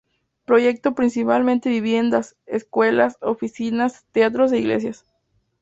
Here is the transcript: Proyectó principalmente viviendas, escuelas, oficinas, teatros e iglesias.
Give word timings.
Proyectó 0.45 0.95
principalmente 0.95 1.69
viviendas, 1.69 2.35
escuelas, 2.47 3.17
oficinas, 3.21 4.03
teatros 4.11 4.51
e 4.51 4.57
iglesias. 4.57 5.05